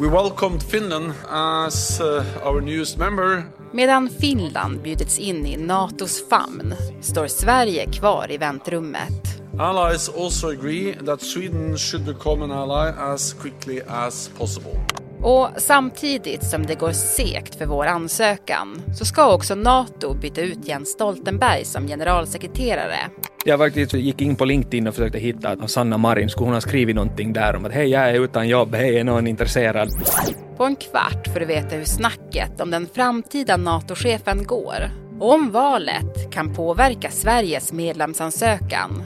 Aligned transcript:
We 0.00 0.06
welcomed 0.08 0.62
Finland 0.62 1.12
as 1.28 2.00
uh, 2.00 2.24
our 2.44 2.60
newest 2.60 2.98
member. 2.98 3.42
Medan 3.72 4.08
Finland 4.08 4.82
bjudits 4.82 5.18
in 5.18 5.46
i 5.46 5.56
Natos 5.56 6.28
famn 6.28 6.74
står 7.02 7.26
Sverige 7.26 7.86
kvar 7.92 8.30
i 8.30 8.38
väntrummet. 8.38 9.42
Allies 9.58 10.08
also 10.08 10.48
agree 10.48 10.94
that 10.94 11.20
Sweden 11.20 11.78
should 11.78 12.04
become 12.04 12.44
an 12.44 12.50
ally 12.50 12.92
as 13.14 13.32
quickly 13.32 13.80
as 13.88 14.28
possible. 14.38 14.78
Och 15.22 15.48
samtidigt 15.56 16.44
som 16.44 16.66
det 16.66 16.74
går 16.74 16.92
segt 16.92 17.54
för 17.54 17.66
vår 17.66 17.86
ansökan 17.86 18.82
så 18.98 19.04
ska 19.04 19.34
också 19.34 19.54
Nato 19.54 20.14
byta 20.14 20.40
ut 20.40 20.58
Jens 20.68 20.88
Stoltenberg 20.88 21.64
som 21.64 21.86
generalsekreterare. 21.86 22.96
Jag 23.44 23.58
faktiskt 23.58 23.94
gick 23.94 24.20
in 24.20 24.36
på 24.36 24.44
LinkedIn 24.44 24.86
och 24.86 24.94
försökte 24.94 25.18
hitta 25.18 25.68
Sanna 25.68 25.98
Marin. 25.98 26.28
Skulle 26.28 26.46
hon 26.46 26.54
ha 26.54 26.60
skrivit 26.60 26.96
någonting 26.96 27.32
där 27.32 27.56
om 27.56 27.64
att 27.64 27.72
hej, 27.72 27.88
jag 27.88 28.10
är 28.10 28.24
utan 28.24 28.48
jobb, 28.48 28.74
hej, 28.74 28.98
är 28.98 29.04
någon 29.04 29.26
intresserad? 29.26 29.88
På 30.56 30.64
en 30.64 30.76
kvart 30.76 31.28
får 31.32 31.40
du 31.40 31.46
veta 31.46 31.76
hur 31.76 31.84
snacket 31.84 32.60
om 32.60 32.70
den 32.70 32.86
framtida 32.86 33.56
NATO-chefen 33.56 34.44
går 34.44 34.90
och 35.20 35.34
om 35.34 35.50
valet 35.50 36.30
kan 36.30 36.54
påverka 36.54 37.10
Sveriges 37.10 37.72
medlemsansökan. 37.72 39.02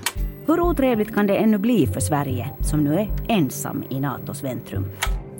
Hur 0.47 0.61
otrevligt 0.61 1.15
kan 1.15 1.27
det 1.27 1.37
ännu 1.37 1.59
bli 1.59 1.87
för 1.87 2.01
Sverige 2.01 2.51
som 2.61 2.85
nu 2.85 2.95
är 2.95 3.09
ensam 3.29 3.85
i 3.91 4.01
Natos 4.01 4.45
väntrum? 4.45 4.87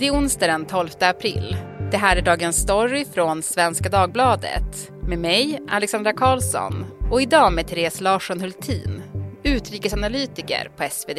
Det 0.03 0.09
är 0.09 0.13
onsdag 0.13 0.47
den 0.47 0.67
12 0.67 0.89
april. 1.01 1.57
Det 1.91 1.97
här 1.97 2.17
är 2.17 2.23
Dagens 2.23 2.57
Story 2.57 3.05
från 3.05 3.43
Svenska 3.43 3.89
Dagbladet 3.89 4.91
med 5.09 5.19
mig, 5.19 5.61
Alexandra 5.69 6.13
Karlsson 6.13 6.87
och 7.11 7.23
idag 7.23 7.53
med 7.53 7.67
Therese 7.67 8.01
Larsson 8.01 8.41
Hultin, 8.41 9.03
utrikesanalytiker 9.43 10.71
på 10.77 10.89
SvD. 10.91 11.19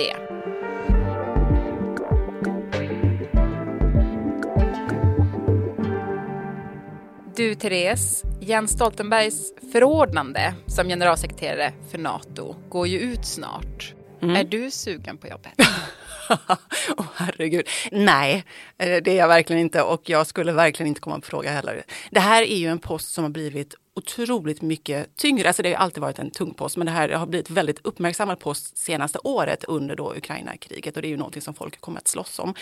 Du 7.36 7.56
Therese, 7.56 8.24
Jens 8.42 8.72
Stoltenbergs 8.72 9.54
förordnande 9.72 10.54
som 10.68 10.88
generalsekreterare 10.88 11.74
för 11.92 11.98
NATO 11.98 12.56
går 12.70 12.88
ju 12.88 13.00
ut 13.00 13.26
snart. 13.26 13.94
Mm. 14.22 14.36
Är 14.36 14.44
du 14.44 14.72
sugen 14.72 15.18
på 15.18 15.28
jobbet? 15.28 15.54
oh, 16.98 17.06
herregud. 17.16 17.68
Nej, 17.92 18.44
eh, 18.78 19.04
det 19.04 19.12
är 19.12 19.18
jag 19.18 19.28
verkligen 19.28 19.62
inte 19.62 19.82
och 19.82 20.10
jag 20.10 20.28
skulle 20.28 20.52
verkligen 20.52 20.88
inte 20.88 21.02
komma 21.02 21.20
på 21.20 21.26
fråga 21.26 21.52
heller. 21.52 21.84
Det 22.12 22.20
här 22.20 22.42
är 22.42 22.58
ju 22.58 22.68
en 22.68 22.80
post 22.80 23.14
som 23.14 23.24
har 23.24 23.32
blivit 23.32 23.76
otroligt 23.96 24.62
mycket 24.62 25.16
tyngre. 25.16 25.48
Alltså 25.48 25.64
det 25.64 25.74
har 25.74 25.84
alltid 25.84 26.02
varit 26.02 26.20
en 26.20 26.32
tung 26.32 26.54
post, 26.54 26.78
men 26.78 26.86
det 26.86 26.92
här 26.92 27.10
har 27.10 27.26
blivit 27.26 27.50
väldigt 27.50 27.80
uppmärksammad 27.84 28.40
post 28.40 28.78
senaste 28.78 29.20
året 29.24 29.64
under 29.64 29.96
då 29.96 30.14
Ukraina-kriget 30.16 30.96
och 30.96 31.02
det 31.02 31.08
är 31.08 31.10
ju 31.10 31.18
någonting 31.18 31.42
som 31.42 31.54
folk 31.54 31.82
kommer 31.82 31.98
att 31.98 32.08
slåss 32.08 32.40
om. 32.40 32.54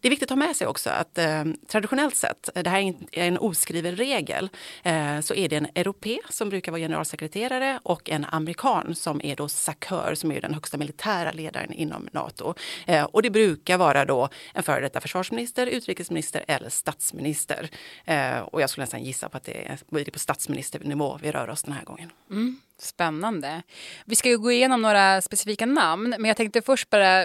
Det 0.00 0.08
är 0.08 0.10
viktigt 0.10 0.30
att 0.30 0.38
ha 0.38 0.46
med 0.46 0.56
sig 0.56 0.66
också 0.66 0.90
att 0.90 1.18
eh, 1.18 1.44
traditionellt 1.68 2.16
sett, 2.16 2.48
det 2.54 2.70
här 2.70 2.94
är 3.12 3.28
en 3.28 3.38
oskriven 3.38 3.96
regel, 3.96 4.48
eh, 4.82 5.20
så 5.20 5.34
är 5.34 5.48
det 5.48 5.56
en 5.56 5.66
europe 5.74 6.18
som 6.30 6.48
brukar 6.48 6.72
vara 6.72 6.80
generalsekreterare 6.80 7.80
och 7.82 8.10
en 8.10 8.24
amerikan 8.24 8.94
som 8.94 9.20
är 9.24 9.36
då 9.36 9.48
sakör 9.48 10.14
som 10.14 10.32
är 10.32 10.40
den 10.40 10.54
högsta 10.54 10.76
militära 10.76 11.32
ledaren 11.32 11.72
inom 11.72 12.08
Nato. 12.12 12.54
Eh, 12.86 13.04
och 13.04 13.22
det 13.22 13.30
brukar 13.30 13.78
vara 13.78 14.04
då 14.04 14.28
en 14.54 14.62
före 14.62 14.80
detta 14.80 15.00
försvarsminister, 15.00 15.66
utrikesminister 15.66 16.44
eller 16.48 16.68
statsminister. 16.68 17.70
Eh, 18.04 18.38
och 18.38 18.62
jag 18.62 18.70
skulle 18.70 18.82
nästan 18.82 19.04
gissa 19.04 19.28
på 19.28 19.36
att 19.36 19.44
det 19.44 19.78
är 19.90 20.10
på 20.10 20.18
statsminister 20.18 20.75
nivå 20.84 21.18
vi 21.22 21.32
rör 21.32 21.50
oss 21.50 21.62
den 21.62 21.74
här 21.74 21.84
gången. 21.84 22.12
Mm, 22.30 22.60
spännande. 22.78 23.62
Vi 24.04 24.16
ska 24.16 24.28
ju 24.28 24.38
gå 24.38 24.52
igenom 24.52 24.82
några 24.82 25.20
specifika 25.20 25.66
namn, 25.66 26.14
men 26.18 26.24
jag 26.24 26.36
tänkte 26.36 26.62
först 26.62 26.90
bara, 26.90 27.24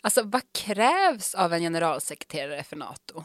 alltså 0.00 0.22
vad 0.22 0.42
krävs 0.52 1.34
av 1.34 1.52
en 1.52 1.60
generalsekreterare 1.60 2.62
för 2.62 2.76
Nato? 2.76 3.24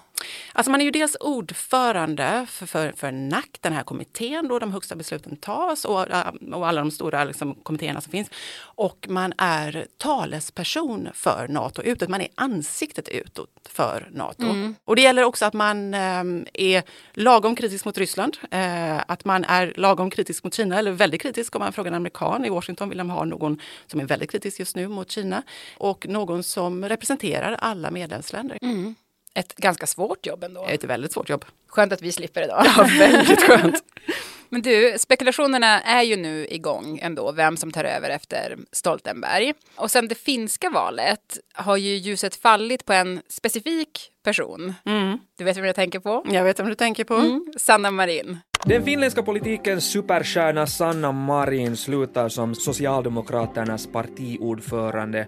Alltså 0.58 0.72
man 0.72 0.82
är 0.82 0.86
ju 0.86 0.92
dels 0.92 1.18
ordförande 1.20 2.46
för, 2.50 2.66
för, 2.66 2.92
för 2.92 3.12
NAC, 3.12 3.46
den 3.62 3.74
här 3.74 3.84
kommittén 3.84 4.48
då 4.48 4.60
de 4.60 4.72
högsta 4.72 4.96
besluten 4.96 5.36
tas 5.36 5.86
och, 5.86 6.08
och 6.54 6.68
alla 6.68 6.82
de 6.82 6.92
stora 6.92 7.24
liksom, 7.24 7.56
kommittéerna 7.56 8.02
som 8.02 8.12
finns. 8.12 8.30
Och 8.60 9.06
man 9.10 9.34
är 9.38 9.88
talesperson 9.98 11.10
för 11.14 11.48
Nato 11.48 11.82
utåt, 11.82 12.10
man 12.10 12.22
är 12.22 12.28
ansiktet 12.36 13.10
utåt 13.10 13.50
för 13.70 14.10
Nato. 14.12 14.44
Mm. 14.44 14.76
Och 14.86 14.96
det 14.96 15.02
gäller 15.02 15.24
också 15.24 15.46
att 15.46 15.54
man 15.54 15.94
eh, 15.94 16.24
är 16.54 16.84
lagom 17.14 17.56
kritisk 17.56 17.86
mot 17.86 17.98
Ryssland, 17.98 18.38
eh, 18.52 18.98
att 19.08 19.26
man 19.26 19.44
är 19.44 19.74
lagom 19.76 20.10
kritisk 20.10 20.44
mot 20.44 20.54
Kina, 20.54 20.80
eller 20.80 20.92
väldigt 20.92 21.22
kritisk 21.22 21.56
om 21.56 21.60
man 21.60 21.74
frågar 21.74 21.92
en 21.92 21.96
amerikan. 21.96 22.46
I 22.46 22.50
Washington 22.50 22.90
vill 22.90 22.98
de 22.98 23.10
ha 23.10 23.26
någon 23.26 23.60
som 23.88 24.00
är 24.00 24.06
väldigt 24.06 24.32
kritisk 24.32 24.60
just 24.60 24.76
nu 24.76 24.88
mot 24.88 25.12
Kina 25.12 25.44
och 25.78 26.08
någon 26.08 26.44
som 26.44 26.86
representerar 26.86 27.58
alla 27.60 27.92
medlemsländer. 27.92 28.58
Mm. 28.62 28.96
Ett 29.36 29.56
ganska 29.56 29.88
svårt 29.88 30.26
jobb 30.26 30.44
ändå. 30.44 30.66
Ett 30.70 30.84
väldigt 30.84 31.14
svårt 31.14 31.30
jobb. 31.30 31.46
Skönt 31.68 31.94
att 31.94 32.02
vi 32.02 32.12
slipper 32.12 32.42
då. 32.42 32.64
Ja, 32.78 32.88
väldigt 33.00 33.44
skönt. 33.44 33.84
Men 34.50 34.62
du, 34.62 34.96
spekulationerna 34.98 35.82
är 35.82 36.04
ju 36.04 36.16
nu 36.16 36.48
igång 36.50 37.00
ändå, 37.02 37.32
vem 37.32 37.58
som 37.58 37.72
tar 37.72 37.84
över 37.84 38.10
efter 38.10 38.58
Stoltenberg. 38.72 39.54
Och 39.76 39.92
sen 39.92 40.08
det 40.08 40.16
finska 40.16 40.70
valet 40.70 41.40
har 41.54 41.78
ju 41.78 41.96
ljuset 41.96 42.36
fallit 42.36 42.86
på 42.86 42.94
en 42.94 43.22
specifik 43.30 44.12
person. 44.24 44.74
Mm. 44.86 45.18
Du 45.38 45.44
vet 45.44 45.58
vem 45.58 45.66
jag 45.66 45.76
tänker 45.76 46.00
på? 46.00 46.26
Jag 46.30 46.44
vet 46.44 46.60
vem 46.60 46.70
du 46.70 46.76
tänker 46.76 47.04
på. 47.04 47.16
Mm. 47.16 47.46
Sanna 47.58 47.92
Marin. 47.92 48.38
Den 48.66 48.84
finländska 48.84 49.24
politikens 49.24 49.92
superstjärna 49.92 50.68
Sanna 50.68 51.12
Marin 51.12 51.78
slutar 51.78 52.30
som 52.30 52.56
Socialdemokraternas 52.56 53.88
partiordförande 53.88 55.28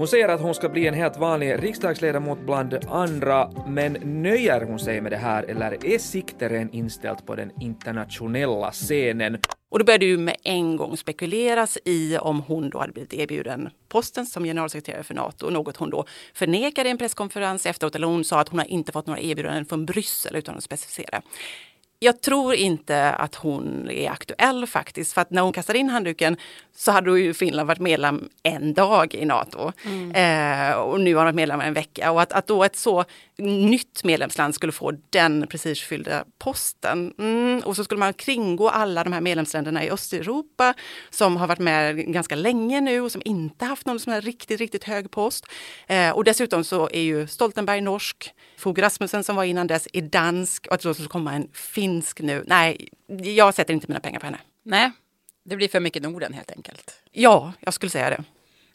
hon 0.00 0.08
säger 0.08 0.28
att 0.28 0.40
hon 0.40 0.54
ska 0.54 0.68
bli 0.68 0.86
en 0.86 0.94
helt 0.94 1.16
vanlig 1.16 1.62
riksdagsledamot 1.62 2.38
bland 2.46 2.74
andra, 2.88 3.50
men 3.66 3.92
nöjer 4.22 4.60
hon 4.60 4.78
sig 4.78 5.00
med 5.00 5.12
det 5.12 5.16
här 5.16 5.42
eller 5.42 5.86
är 5.86 5.98
sikteren 5.98 6.70
inställt 6.72 7.26
på 7.26 7.34
den 7.34 7.50
internationella 7.60 8.70
scenen? 8.70 9.38
Och 9.70 9.78
då 9.78 9.84
började 9.84 10.04
ju 10.04 10.18
med 10.18 10.36
en 10.44 10.76
gång 10.76 10.96
spekuleras 10.96 11.78
i 11.84 12.18
om 12.18 12.40
hon 12.40 12.70
då 12.70 12.78
hade 12.78 12.92
blivit 12.92 13.14
erbjuden 13.14 13.68
posten 13.88 14.26
som 14.26 14.44
generalsekreterare 14.44 15.02
för 15.02 15.14
Nato, 15.14 15.50
något 15.50 15.76
hon 15.76 15.90
då 15.90 16.04
förnekade 16.34 16.88
i 16.88 16.92
en 16.92 16.98
presskonferens 16.98 17.66
efteråt, 17.66 17.94
eller 17.94 18.06
hon 18.06 18.24
sa 18.24 18.40
att 18.40 18.48
hon 18.48 18.58
har 18.58 18.66
inte 18.66 18.92
fått 18.92 19.06
några 19.06 19.20
erbjudanden 19.20 19.66
från 19.66 19.86
Bryssel 19.86 20.36
utan 20.36 20.56
att 20.56 20.64
specificera. 20.64 21.22
Jag 22.02 22.20
tror 22.20 22.54
inte 22.54 23.12
att 23.12 23.34
hon 23.34 23.90
är 23.90 24.10
aktuell 24.10 24.66
faktiskt, 24.66 25.12
för 25.12 25.20
att 25.20 25.30
när 25.30 25.42
hon 25.42 25.52
kastade 25.52 25.78
in 25.78 25.90
handduken 25.90 26.36
så 26.76 26.92
hade 26.92 27.20
ju 27.20 27.34
Finland 27.34 27.68
varit 27.68 27.78
medlem 27.78 28.28
en 28.42 28.74
dag 28.74 29.14
i 29.14 29.24
Nato. 29.24 29.72
Mm. 29.84 30.10
Eh, 30.10 30.76
och 30.76 31.00
nu 31.00 31.14
har 31.14 31.24
de 31.24 31.24
varit 31.24 31.34
medlemmar 31.34 31.64
en 31.64 31.74
vecka. 31.74 32.12
Och 32.12 32.22
att, 32.22 32.32
att 32.32 32.46
då 32.46 32.64
ett 32.64 32.76
så 32.76 33.04
nytt 33.38 34.04
medlemsland 34.04 34.54
skulle 34.54 34.72
få 34.72 34.92
den 35.10 35.46
prestigefyllda 35.46 36.24
posten. 36.38 37.14
Mm, 37.18 37.62
och 37.64 37.76
så 37.76 37.84
skulle 37.84 37.98
man 37.98 38.12
kringgå 38.12 38.68
alla 38.68 39.04
de 39.04 39.12
här 39.12 39.20
medlemsländerna 39.20 39.84
i 39.84 39.90
Östeuropa 39.90 40.74
som 41.10 41.36
har 41.36 41.46
varit 41.46 41.58
med 41.58 42.12
ganska 42.12 42.34
länge 42.34 42.80
nu 42.80 43.00
och 43.00 43.12
som 43.12 43.22
inte 43.24 43.64
haft 43.64 43.86
någon 43.86 44.00
sån 44.00 44.12
här 44.12 44.20
riktigt, 44.20 44.60
riktigt 44.60 44.84
hög 44.84 45.10
post. 45.10 45.46
Eh, 45.86 46.10
och 46.10 46.24
dessutom 46.24 46.64
så 46.64 46.88
är 46.92 47.02
ju 47.02 47.26
Stoltenberg 47.26 47.80
norsk, 47.80 48.34
Fogh 48.58 48.80
Rasmussen 48.80 49.24
som 49.24 49.36
var 49.36 49.44
innan 49.44 49.66
dess 49.66 49.88
är 49.92 50.02
dansk 50.02 50.66
och 50.66 50.74
att 50.74 50.82
då 50.82 50.94
ska 50.94 51.08
komma 51.08 51.34
en 51.34 51.48
finsk 51.90 52.20
nu. 52.20 52.44
Nej, 52.46 52.88
jag 53.06 53.54
sätter 53.54 53.74
inte 53.74 53.86
mina 53.88 54.00
pengar 54.00 54.20
på 54.20 54.26
henne. 54.26 54.38
Nej, 54.62 54.90
det 55.44 55.56
blir 55.56 55.68
för 55.68 55.80
mycket 55.80 56.02
Norden 56.02 56.32
helt 56.32 56.50
enkelt. 56.50 57.02
Ja, 57.12 57.52
jag 57.60 57.74
skulle 57.74 57.90
säga 57.90 58.10
det. 58.10 58.24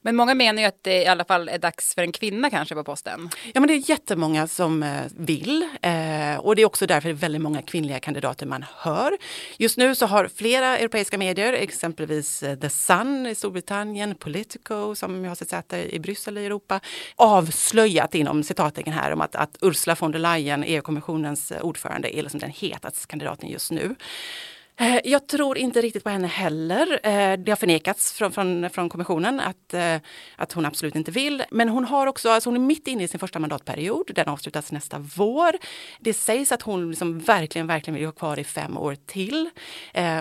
Men 0.06 0.16
många 0.16 0.36
menar 0.36 0.62
ju 0.62 0.68
att 0.68 0.84
det 0.84 1.04
i 1.04 1.08
alla 1.08 1.24
fall 1.24 1.50
är 1.50 1.58
dags 1.58 1.96
för 1.96 2.02
en 2.02 2.12
kvinna 2.12 2.50
kanske 2.50 2.76
på 2.76 2.84
posten. 2.84 3.30
Ja, 3.54 3.60
men 3.60 3.68
det 3.68 3.74
är 3.74 3.90
jättemånga 3.90 4.48
som 4.48 4.84
eh, 4.84 5.02
vill 5.18 5.68
eh, 5.82 6.38
och 6.40 6.56
det 6.56 6.62
är 6.62 6.66
också 6.66 6.88
därför 6.88 7.10
det 7.10 7.14
är 7.14 7.18
väldigt 7.18 7.42
många 7.42 7.62
kvinnliga 7.62 8.00
kandidater 8.00 8.46
man 8.46 8.66
hör. 8.78 9.18
Just 9.58 9.78
nu 9.78 9.96
så 9.96 10.06
har 10.06 10.28
flera 10.28 10.78
europeiska 10.78 11.18
medier, 11.18 11.54
exempelvis 11.54 12.44
eh, 12.44 12.56
The 12.56 12.70
Sun 12.70 13.26
i 13.26 13.36
Storbritannien, 13.36 14.16
Politico 14.16 14.96
som 14.96 15.24
jag 15.24 15.32
har 15.32 15.36
sett 15.36 15.50
säte 15.50 15.96
i 15.96 16.00
Bryssel 16.00 16.38
i 16.38 16.46
Europa, 16.46 16.80
avslöjat 17.16 18.16
inom 18.16 18.44
citattecken 18.44 18.94
här 18.94 19.12
om 19.12 19.22
att, 19.22 19.36
att 19.36 19.58
Ursula 19.62 19.96
von 20.00 20.12
der 20.12 20.20
Leyen, 20.20 20.64
EU-kommissionens 20.64 21.54
ordförande, 21.62 22.18
är 22.18 22.22
liksom 22.22 22.40
den 22.40 22.52
hetaste 22.52 23.08
kandidaten 23.08 23.50
just 23.50 23.72
nu. 23.72 23.96
Eh, 24.78 25.00
jag 25.04 25.28
tror 25.28 25.58
inte 25.58 25.82
riktigt 25.82 26.04
på 26.04 26.10
henne 26.10 26.28
heller. 26.28 27.00
Eh, 27.04 27.38
det 27.38 27.52
har 27.52 27.56
förnekats 27.56 28.14
från, 28.14 28.32
från, 28.32 28.70
från 28.70 28.90
kommissionen 28.90 29.40
att, 29.40 29.74
eh, 29.74 29.96
att 30.36 30.52
hon 30.54 30.66
absolut 30.66 30.96
inte 30.96 31.12
vill. 31.12 31.44
Men 31.52 31.70
hon 31.70 31.86
har 31.86 32.08
också, 32.08 32.30
alltså 32.30 32.50
hon 32.50 32.56
är 32.56 32.66
mitt 32.66 32.88
inne 32.88 33.04
i 33.04 33.08
sin 33.08 33.20
första 33.20 33.40
mandatperiod. 33.40 34.12
Den 34.16 34.28
avslutas 34.28 34.72
nästa 34.72 35.00
vår. 35.00 35.52
Det 36.00 36.14
sägs 36.14 36.52
att 36.52 36.62
hon 36.62 36.90
liksom 36.90 37.20
verkligen, 37.20 37.68
verkligen 37.68 37.96
vill 37.96 38.06
vara 38.06 38.16
kvar 38.16 38.40
i 38.40 38.44
fem 38.44 38.78
år 38.78 38.96
till. 39.06 39.50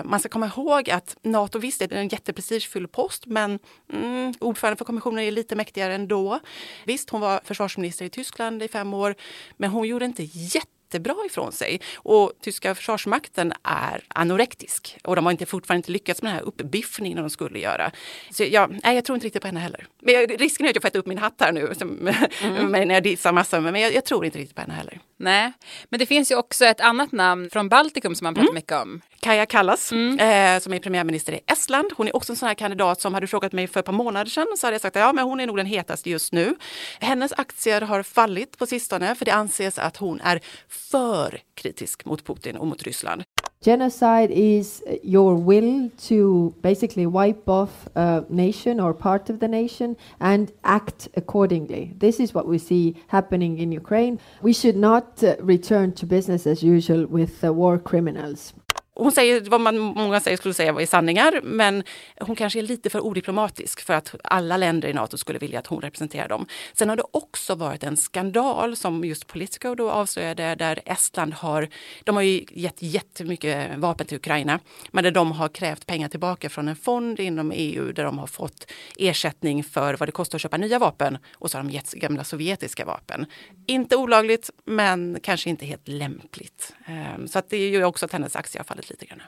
Man 0.03 0.19
ska 0.19 0.29
komma 0.29 0.45
ihåg 0.55 0.89
att 0.89 1.17
Nato 1.21 1.59
visst 1.59 1.81
är 1.81 1.93
en 1.93 2.07
jätteprestigefylld 2.07 2.91
post, 2.91 3.25
men 3.25 3.59
mm, 3.93 4.33
ordförande 4.39 4.77
för 4.77 4.85
kommissionen 4.85 5.23
är 5.23 5.31
lite 5.31 5.55
mäktigare 5.55 5.95
ändå. 5.95 6.39
Visst, 6.85 7.09
hon 7.09 7.21
var 7.21 7.41
försvarsminister 7.43 8.05
i 8.05 8.09
Tyskland 8.09 8.63
i 8.63 8.67
fem 8.67 8.93
år, 8.93 9.15
men 9.57 9.69
hon 9.69 9.87
gjorde 9.87 10.05
inte 10.05 10.23
jätte 10.23 10.74
jättebra 10.85 11.15
ifrån 11.25 11.51
sig. 11.51 11.81
Och 11.95 12.31
tyska 12.41 12.75
försvarsmakten 12.75 13.53
är 13.63 14.03
anorektisk 14.07 14.97
och 15.03 15.15
de 15.15 15.25
har 15.25 15.31
inte, 15.31 15.45
fortfarande 15.45 15.79
inte 15.79 15.91
lyckats 15.91 16.21
med 16.21 16.31
den 16.31 16.39
här 16.39 16.45
uppbiffningen 16.45 17.17
de 17.17 17.29
skulle 17.29 17.59
göra. 17.59 17.91
Så 18.31 18.43
jag, 18.43 18.79
nej, 18.83 18.95
jag 18.95 19.05
tror 19.05 19.15
inte 19.15 19.25
riktigt 19.25 19.41
på 19.41 19.47
henne 19.47 19.59
heller. 19.59 19.87
Men 20.01 20.13
jag, 20.13 20.41
risken 20.41 20.65
är 20.65 20.69
att 20.69 20.75
jag 20.75 20.81
får 20.81 20.87
äta 20.87 20.99
upp 20.99 21.05
min 21.05 21.17
hatt 21.17 21.35
här 21.39 21.51
nu 21.51 21.73
som, 21.77 22.07
mm. 22.41 22.71
när 22.87 22.93
jag 22.93 23.03
dissar 23.03 23.31
massor, 23.31 23.59
men 23.59 23.81
jag, 23.81 23.93
jag 23.93 24.05
tror 24.05 24.25
inte 24.25 24.37
riktigt 24.39 24.55
på 24.55 24.61
henne 24.61 24.73
heller. 24.73 24.99
Nej, 25.17 25.53
men 25.89 25.99
det 25.99 26.05
finns 26.05 26.31
ju 26.31 26.35
också 26.35 26.65
ett 26.65 26.81
annat 26.81 27.11
namn 27.11 27.49
från 27.49 27.69
Baltikum 27.69 28.15
som 28.15 28.25
man 28.25 28.35
pratar 28.35 28.53
mycket 28.53 28.71
om. 28.71 29.01
Kaja 29.19 29.45
Kallas, 29.45 29.91
eh, 29.91 30.59
som 30.59 30.73
är 30.73 30.79
premiärminister 30.79 31.33
i 31.33 31.39
Estland. 31.47 31.91
Hon 31.97 32.07
är 32.07 32.15
också 32.15 32.33
en 32.33 32.37
sån 32.37 32.47
här 32.47 32.55
kandidat 32.55 33.01
som 33.01 33.13
hade 33.13 33.27
frågat 33.27 33.51
mig 33.51 33.67
för 33.67 33.79
ett 33.79 33.85
par 33.85 33.93
månader 33.93 34.31
sedan 34.31 34.47
så 34.57 34.67
hade 34.67 34.73
jag 34.73 34.81
sagt 34.81 34.95
att 34.95 35.01
ja, 35.01 35.13
men 35.13 35.25
hon 35.25 35.39
är 35.39 35.47
nog 35.47 35.57
den 35.57 35.65
hetaste 35.65 36.09
just 36.09 36.33
nu. 36.33 36.55
Hennes 36.99 37.33
aktier 37.33 37.81
har 37.81 38.03
fallit 38.03 38.57
på 38.57 38.65
sistone 38.65 39.15
för 39.15 39.25
det 39.25 39.31
anses 39.31 39.79
att 39.79 39.97
hon 39.97 40.21
är 40.21 40.41
för 40.67 41.39
kritisk 41.55 42.05
mot 42.05 42.25
Putin 42.25 42.57
och 42.57 42.67
mot 42.67 42.83
Ryssland. 42.83 43.23
Genocide 43.65 44.29
is 44.29 44.83
your 45.01 45.33
will 45.33 45.89
to 45.97 46.53
basically 46.61 47.07
wipe 47.07 47.49
off 47.49 47.87
a 47.95 48.23
nation 48.29 48.79
or 48.79 48.93
part 48.93 49.27
of 49.31 49.39
the 49.39 49.47
nation 49.47 49.97
and 50.19 50.51
act 50.63 51.09
accordingly. 51.15 51.91
This 51.97 52.19
is 52.19 52.31
what 52.31 52.47
we 52.47 52.59
see 52.59 52.95
happening 53.07 53.57
in 53.57 53.71
Ukraine. 53.71 54.19
We 54.43 54.53
should 54.53 54.75
not 54.75 55.23
uh, 55.23 55.37
return 55.39 55.93
to 55.93 56.05
business 56.05 56.45
as 56.45 56.61
usual 56.61 57.07
with 57.07 57.43
uh, 57.43 57.53
war 57.53 57.79
criminals. 57.79 58.53
Hon 58.97 59.11
säger 59.11 59.41
vad 59.41 59.61
man, 59.61 59.77
många 59.77 60.19
säger 60.19 60.37
skulle 60.37 60.53
säga 60.53 60.81
är 60.81 60.85
sanningar, 60.85 61.41
men 61.43 61.83
hon 62.19 62.35
kanske 62.35 62.59
är 62.59 62.63
lite 62.63 62.89
för 62.89 63.01
odiplomatisk 63.01 63.81
för 63.81 63.93
att 63.93 64.15
alla 64.23 64.57
länder 64.57 64.89
i 64.89 64.93
Nato 64.93 65.17
skulle 65.17 65.39
vilja 65.39 65.59
att 65.59 65.67
hon 65.67 65.81
representerar 65.81 66.27
dem. 66.27 66.45
Sen 66.73 66.89
har 66.89 66.95
det 66.95 67.03
också 67.11 67.55
varit 67.55 67.83
en 67.83 67.97
skandal 67.97 68.75
som 68.75 69.05
just 69.05 69.27
Politico 69.27 69.75
då 69.75 69.91
avslöjade 69.91 70.55
där 70.55 70.79
Estland 70.85 71.33
har, 71.33 71.69
de 72.03 72.15
har 72.15 72.23
ju 72.23 72.45
gett 72.51 72.81
jättemycket 72.81 73.77
vapen 73.77 74.07
till 74.07 74.17
Ukraina, 74.17 74.59
men 74.91 75.03
där 75.03 75.11
de 75.11 75.31
har 75.31 75.49
krävt 75.49 75.85
pengar 75.85 76.09
tillbaka 76.09 76.49
från 76.49 76.67
en 76.67 76.75
fond 76.75 77.19
inom 77.19 77.51
EU 77.51 77.91
där 77.91 78.03
de 78.03 78.19
har 78.19 78.27
fått 78.27 78.71
ersättning 78.97 79.63
för 79.63 79.93
vad 79.93 80.07
det 80.07 80.11
kostar 80.11 80.37
att 80.37 80.41
köpa 80.41 80.57
nya 80.57 80.79
vapen 80.79 81.17
och 81.33 81.51
så 81.51 81.57
har 81.57 81.63
de 81.63 81.69
gett 81.71 81.91
gamla 81.91 82.23
sovjetiska 82.23 82.85
vapen. 82.85 83.25
Inte 83.65 83.95
olagligt, 83.95 84.49
men 84.65 85.17
kanske 85.23 85.49
inte 85.49 85.65
helt 85.65 85.87
lämpligt. 85.87 86.75
Ehm, 86.85 87.27
så 87.27 87.39
att 87.39 87.49
det 87.49 87.69
gör 87.69 87.83
också 87.83 88.05
att 88.05 88.11
hennes 88.11 88.35
aktie 88.35 88.59
har 88.59 88.65
fallit 88.65 88.84
lite 88.89 89.05
grann. 89.05 89.21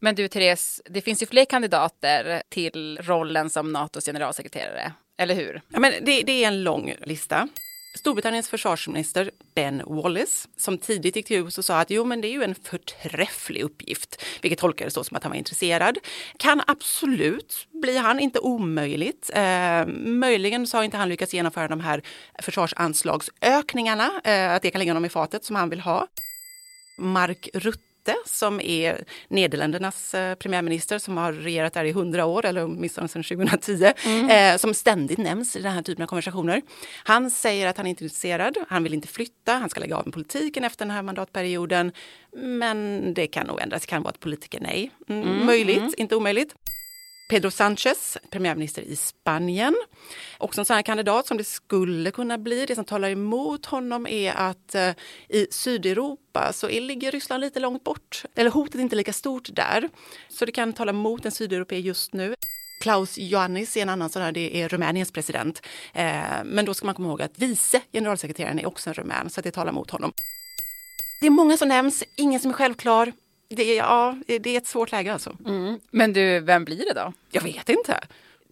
Men 0.00 0.14
du 0.14 0.28
Therese, 0.28 0.80
det 0.84 1.00
finns 1.00 1.22
ju 1.22 1.26
fler 1.26 1.44
kandidater 1.44 2.42
till 2.48 2.98
rollen 3.02 3.50
som 3.50 3.72
Natos 3.72 4.04
generalsekreterare, 4.04 4.92
eller 5.18 5.34
hur? 5.34 5.62
Ja, 5.68 5.80
men 5.80 5.92
det, 6.04 6.22
det 6.22 6.44
är 6.44 6.48
en 6.48 6.62
lång 6.62 6.94
lista. 7.00 7.48
Storbritanniens 7.98 8.48
försvarsminister 8.48 9.30
Ben 9.54 9.82
Wallace 9.86 10.48
som 10.56 10.78
tidigt 10.78 11.16
gick 11.16 11.26
till 11.26 11.36
ut 11.36 11.58
och 11.58 11.64
sa 11.64 11.80
att 11.80 11.90
jo, 11.90 12.04
men 12.04 12.20
det 12.20 12.28
är 12.28 12.32
ju 12.32 12.42
en 12.42 12.54
förträfflig 12.54 13.62
uppgift, 13.62 14.22
vilket 14.42 14.58
tolkades 14.58 14.94
då 14.94 15.04
som 15.04 15.16
att 15.16 15.22
han 15.22 15.30
var 15.30 15.36
intresserad. 15.36 15.98
Kan 16.36 16.62
absolut 16.66 17.66
bli 17.82 17.98
han, 17.98 18.20
inte 18.20 18.38
omöjligt. 18.38 19.30
Eh, 19.34 19.86
möjligen 19.96 20.66
så 20.66 20.76
har 20.76 20.84
inte 20.84 20.96
han 20.96 21.08
lyckats 21.08 21.34
genomföra 21.34 21.68
de 21.68 21.80
här 21.80 22.02
försvarsanslagsökningarna, 22.42 24.10
eh, 24.24 24.52
att 24.52 24.62
det 24.62 24.70
kan 24.70 24.78
ligga 24.78 24.90
honom 24.90 25.04
i 25.04 25.08
fatet 25.08 25.44
som 25.44 25.56
han 25.56 25.70
vill 25.70 25.80
ha. 25.80 26.06
Mark 26.98 27.48
Rutte 27.54 27.91
som 28.26 28.60
är 28.60 29.04
Nederländernas 29.28 30.14
eh, 30.14 30.34
premiärminister 30.34 30.98
som 30.98 31.16
har 31.16 31.32
regerat 31.32 31.72
där 31.72 31.84
i 31.84 31.92
hundra 31.92 32.24
år, 32.24 32.46
eller 32.46 32.64
åtminstone 32.64 33.08
sedan 33.08 33.22
2010, 33.22 33.84
eh, 34.30 34.56
som 34.56 34.74
ständigt 34.74 35.18
nämns 35.18 35.56
i 35.56 35.62
den 35.62 35.72
här 35.72 35.82
typen 35.82 36.02
av 36.02 36.06
konversationer. 36.06 36.62
Han 37.04 37.30
säger 37.30 37.66
att 37.66 37.76
han 37.76 37.86
inte 37.86 38.02
är 38.02 38.04
intresserad, 38.04 38.56
han 38.68 38.82
vill 38.82 38.94
inte 38.94 39.08
flytta, 39.08 39.52
han 39.52 39.70
ska 39.70 39.80
lägga 39.80 39.96
av 39.96 40.06
med 40.06 40.14
politiken 40.14 40.64
efter 40.64 40.84
den 40.84 40.94
här 40.94 41.02
mandatperioden. 41.02 41.92
Men 42.36 43.14
det 43.14 43.26
kan 43.26 43.46
nog 43.46 43.60
ändras, 43.60 43.82
det 43.82 43.86
kan 43.86 44.02
vara 44.02 44.12
ett 44.12 44.20
politiker 44.20 44.60
nej. 44.60 44.90
Mm, 45.08 45.46
möjligt, 45.46 45.94
inte 45.96 46.16
omöjligt. 46.16 46.54
Pedro 47.32 47.50
Sánchez, 47.50 48.18
premiärminister 48.30 48.82
i 48.82 48.96
Spanien. 48.96 49.74
Också 50.38 50.60
en 50.60 50.64
sån 50.64 50.74
här 50.74 50.82
kandidat 50.82 51.26
som 51.26 51.36
det 51.36 51.44
skulle 51.44 52.10
kunna 52.10 52.38
bli. 52.38 52.66
Det 52.66 52.74
som 52.74 52.84
talar 52.84 53.10
emot 53.10 53.66
honom 53.66 54.06
är 54.06 54.32
att 54.32 54.74
eh, 54.74 54.90
i 55.28 55.46
Sydeuropa 55.50 56.52
så 56.52 56.68
är, 56.68 56.80
ligger 56.80 57.10
Ryssland 57.10 57.40
lite 57.40 57.60
långt 57.60 57.84
bort. 57.84 58.24
Eller 58.34 58.50
hotet 58.50 58.74
är 58.74 58.80
inte 58.80 58.96
lika 58.96 59.12
stort 59.12 59.48
där. 59.52 59.88
Så 60.28 60.44
det 60.44 60.52
kan 60.52 60.72
tala 60.72 60.90
emot 60.90 61.24
en 61.24 61.32
sydeuropé 61.32 61.78
just 61.78 62.12
nu. 62.12 62.34
Klaus 62.82 63.18
Ioannis 63.18 63.76
är 63.76 63.82
en 63.82 63.88
annan 63.88 64.10
sån 64.10 64.22
här, 64.22 64.32
det 64.32 64.62
är 64.62 64.68
Rumäniens 64.68 65.12
president. 65.12 65.62
Eh, 65.94 66.22
men 66.44 66.64
då 66.64 66.74
ska 66.74 66.86
man 66.86 66.94
komma 66.94 67.08
ihåg 67.08 67.22
att 67.22 67.38
vice 67.38 67.80
generalsekreteraren 67.92 68.58
är 68.58 68.66
också 68.66 68.90
en 68.90 68.94
rumän, 68.94 69.30
så 69.30 69.40
att 69.40 69.44
det 69.44 69.50
talar 69.50 69.72
emot 69.72 69.90
honom. 69.90 70.12
Det 71.20 71.26
är 71.26 71.30
många 71.30 71.56
som 71.56 71.68
nämns, 71.68 72.04
ingen 72.16 72.40
som 72.40 72.50
är 72.50 72.54
självklar. 72.54 73.12
Det 73.56 73.62
är, 73.62 73.76
ja, 73.76 74.16
det 74.26 74.46
är 74.46 74.56
ett 74.58 74.66
svårt 74.66 74.92
läge 74.92 75.12
alltså. 75.12 75.36
Men 75.90 76.12
du, 76.12 76.40
vem 76.40 76.64
blir 76.64 76.84
det 76.94 77.00
då? 77.00 77.12
Jag 77.30 77.42
vet 77.42 77.68
inte. 77.68 78.00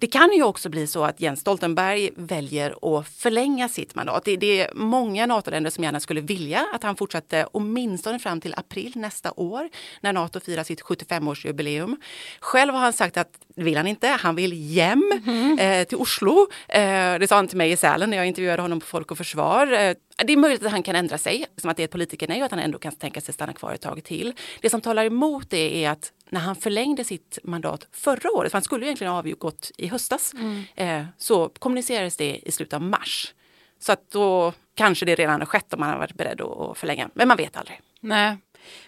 Det 0.00 0.06
kan 0.06 0.32
ju 0.32 0.42
också 0.42 0.68
bli 0.68 0.86
så 0.86 1.04
att 1.04 1.20
Jens 1.20 1.40
Stoltenberg 1.40 2.10
väljer 2.16 2.98
att 2.98 3.08
förlänga 3.08 3.68
sitt 3.68 3.94
mandat. 3.94 4.24
Det, 4.24 4.36
det 4.36 4.60
är 4.60 4.74
många 4.74 5.26
NATO-länder 5.26 5.70
som 5.70 5.84
gärna 5.84 6.00
skulle 6.00 6.20
vilja 6.20 6.66
att 6.74 6.82
han 6.82 6.96
fortsätter 6.96 7.46
åtminstone 7.52 8.18
fram 8.18 8.40
till 8.40 8.54
april 8.56 8.92
nästa 8.94 9.32
år 9.36 9.68
när 10.00 10.12
NATO 10.12 10.40
firar 10.40 10.64
sitt 10.64 10.82
75-årsjubileum. 10.82 11.96
Själv 12.40 12.74
har 12.74 12.80
han 12.80 12.92
sagt 12.92 13.16
att 13.16 13.28
det 13.56 13.62
vill 13.62 13.76
han 13.76 13.86
inte. 13.86 14.08
Han 14.08 14.34
vill 14.34 14.74
hem 14.74 15.12
eh, 15.60 15.84
till 15.84 15.98
Oslo. 15.98 16.46
Eh, 16.68 17.18
det 17.18 17.28
sa 17.28 17.36
han 17.36 17.48
till 17.48 17.58
mig 17.58 17.72
i 17.72 17.76
Sälen 17.76 18.10
när 18.10 18.16
jag 18.16 18.26
intervjuade 18.26 18.62
honom 18.62 18.80
på 18.80 18.86
Folk 18.86 19.10
och 19.10 19.18
Försvar. 19.18 19.72
Eh, 19.72 19.94
det 20.24 20.32
är 20.32 20.36
möjligt 20.36 20.64
att 20.64 20.72
han 20.72 20.82
kan 20.82 20.96
ändra 20.96 21.18
sig, 21.18 21.46
som 21.56 21.70
att 21.70 21.76
det 21.76 21.82
är 21.82 21.84
ett 21.84 21.90
politikernej 21.90 22.38
och 22.38 22.44
att 22.44 22.50
han 22.50 22.60
ändå 22.60 22.78
kan 22.78 22.92
tänka 22.92 23.20
sig 23.20 23.34
stanna 23.34 23.52
kvar 23.52 23.72
ett 23.72 23.80
tag 23.80 24.04
till. 24.04 24.32
Det 24.60 24.70
som 24.70 24.80
talar 24.80 25.04
emot 25.04 25.50
det 25.50 25.84
är 25.84 25.90
att 25.90 26.12
när 26.30 26.40
han 26.40 26.56
förlängde 26.56 27.04
sitt 27.04 27.38
mandat 27.44 27.86
förra 27.92 28.30
året, 28.30 28.50
för 28.50 28.56
han 28.56 28.62
skulle 28.62 28.84
ju 28.84 28.86
egentligen 28.86 29.12
ha 29.12 29.18
avgått 29.18 29.70
i 29.76 29.86
höstas, 29.86 30.32
eh, 30.74 31.04
så 31.18 31.48
kommunicerades 31.48 32.16
det 32.16 32.40
i 32.48 32.52
slutet 32.52 32.72
av 32.72 32.82
mars. 32.82 33.34
Så 33.78 33.92
att 33.92 34.10
då 34.10 34.52
kanske 34.74 35.06
det 35.06 35.14
redan 35.14 35.40
har 35.40 35.46
skett 35.46 35.74
om 35.74 35.82
han 35.82 35.90
har 35.90 35.98
varit 35.98 36.14
beredd 36.14 36.40
att 36.40 36.60
att 36.60 36.78
förlänga. 36.78 37.10
Men 37.14 37.28
man 37.28 37.36
vet 37.36 37.56
aldrig. 37.56 37.80
Nej. 38.00 38.36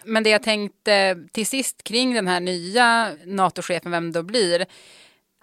Men 0.03 0.23
det 0.23 0.29
jag 0.29 0.43
tänkte 0.43 1.17
till 1.31 1.45
sist 1.45 1.83
kring 1.83 2.13
den 2.13 2.27
här 2.27 2.39
nya 2.39 3.11
NATO-chefen, 3.25 3.91
vem 3.91 4.11
det 4.11 4.19
då 4.19 4.23
blir. 4.23 4.65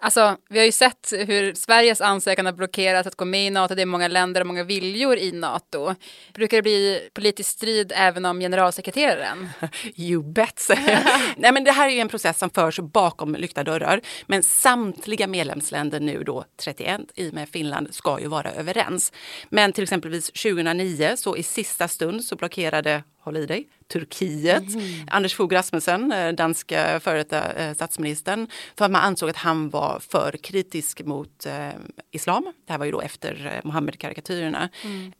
Alltså, 0.03 0.37
vi 0.49 0.59
har 0.59 0.65
ju 0.65 0.71
sett 0.71 1.13
hur 1.27 1.53
Sveriges 1.53 2.01
ansökan 2.01 2.45
har 2.45 2.53
blockerats 2.53 3.07
att 3.07 3.15
gå 3.15 3.25
med 3.25 3.47
i 3.47 3.49
NATO. 3.49 3.75
Det 3.75 3.81
är 3.81 3.85
många 3.85 4.07
länder 4.07 4.41
och 4.41 4.47
många 4.47 4.63
viljor 4.63 5.17
i 5.17 5.31
NATO. 5.31 5.95
Brukar 6.33 6.57
det 6.57 6.61
bli 6.61 7.09
politisk 7.13 7.49
strid 7.49 7.91
även 7.95 8.25
om 8.25 8.39
generalsekreteraren? 8.39 9.49
You 9.95 10.23
bet. 10.23 10.69
Nej, 11.37 11.51
men 11.51 11.63
Det 11.63 11.71
här 11.71 11.87
är 11.87 11.93
ju 11.93 11.99
en 11.99 12.09
process 12.09 12.39
som 12.39 12.49
förs 12.49 12.79
bakom 12.79 13.35
lyckta 13.35 13.63
dörrar. 13.63 14.01
Men 14.25 14.43
samtliga 14.43 15.27
medlemsländer 15.27 15.99
nu 15.99 16.23
då, 16.23 16.45
31 16.57 17.01
i 17.15 17.29
och 17.29 17.33
med 17.33 17.49
Finland, 17.49 17.93
ska 17.93 18.19
ju 18.19 18.27
vara 18.27 18.51
överens. 18.51 19.13
Men 19.49 19.73
till 19.73 19.83
exempelvis 19.83 20.25
2009 20.25 21.13
så 21.17 21.37
i 21.37 21.43
sista 21.43 21.87
stund 21.87 22.23
så 22.23 22.35
blockerade 22.35 23.03
håll 23.21 23.37
i 23.37 23.45
dig, 23.45 23.67
Turkiet. 23.87 24.63
Anders 25.07 25.35
Fogh 25.35 25.53
Rasmussen, 25.53 26.11
eh, 26.11 26.31
danska 26.31 26.99
före 26.99 27.17
detta 27.17 27.53
eh, 27.53 27.73
statsministern, 27.73 28.47
för 28.77 28.85
att 28.85 28.91
man 28.91 29.01
ansåg 29.01 29.29
att 29.29 29.37
han 29.37 29.69
var 29.69 29.99
för 29.99 30.31
kritisk 30.31 31.01
mot 31.05 31.45
eh, 31.45 31.69
islam. 32.11 32.53
Det 32.65 32.71
här 32.71 32.79
var 32.79 32.85
ju 32.85 32.91
då 32.91 33.01
efter 33.01 33.45
eh, 33.45 33.67
Mohammed-karikatyrerna. 33.67 34.69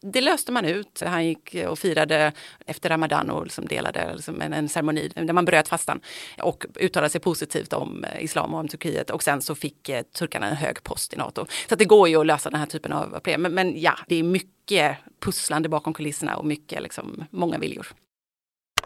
Det 0.02 0.22
löste 0.22 0.52
man 0.52 0.66
ut. 0.66 1.04
Han 1.06 1.26
gick 1.26 1.56
och 1.68 1.80
firade 1.80 2.32
efter 2.66 2.90
Ramadan 2.90 3.30
och 3.30 3.44
liksom 3.44 3.66
delade 3.66 4.14
liksom 4.16 4.42
en, 4.42 4.54
en 4.54 4.70
ceremoni 4.70 5.12
där 5.16 5.34
man 5.34 5.46
bröt 5.46 5.68
fastan 5.68 6.00
och 6.42 6.66
uttalade 6.76 7.10
sig 7.10 7.22
positivt 7.22 7.74
om 7.74 8.06
islam 8.20 8.54
och 8.54 8.60
om 8.60 8.68
Turkiet. 8.68 9.10
Och 9.10 9.24
sen 9.24 9.42
så 9.42 9.56
fick 9.56 9.90
eh, 9.90 10.02
turkarna 10.02 10.48
en 10.48 10.56
hög 10.56 10.84
post 10.84 11.14
i 11.14 11.18
Nato. 11.18 11.46
Så 11.70 11.76
det 11.76 11.86
går 11.86 12.10
ju 12.10 12.20
att 12.20 12.26
lösa 12.26 12.50
den 12.50 12.60
här 12.60 12.66
typen 12.68 12.92
av 12.92 13.10
problem. 13.10 13.42
Men, 13.42 13.54
men 13.54 13.82
ja, 13.82 13.98
det 14.08 14.16
är 14.16 14.24
mycket 14.24 14.61
pusslande 15.20 15.70
bakom 15.70 15.94
kulisserna 15.94 16.38
och 16.38 16.46
mycket, 16.46 16.82
liksom, 16.82 17.26
många 17.32 17.58
viljor. 17.58 17.88